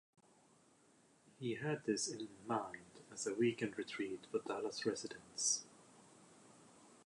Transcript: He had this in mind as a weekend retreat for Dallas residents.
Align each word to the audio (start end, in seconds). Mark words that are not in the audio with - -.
He 1.37 1.53
had 1.53 1.85
this 1.85 2.07
in 2.07 2.27
mind 2.47 3.01
as 3.13 3.27
a 3.27 3.35
weekend 3.35 3.77
retreat 3.77 4.25
for 4.31 4.39
Dallas 4.39 4.83
residents. 4.83 5.65